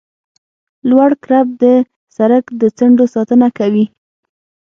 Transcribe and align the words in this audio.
لوړ 0.89 1.09
کرب 1.23 1.47
د 1.63 1.65
سرک 2.15 2.45
د 2.61 2.63
څنډو 2.77 3.05
ساتنه 3.13 3.47
کوي 3.57 3.85